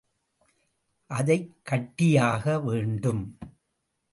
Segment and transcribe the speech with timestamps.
[1.09, 3.37] அதைக் கட்டியாக வேண்டும்.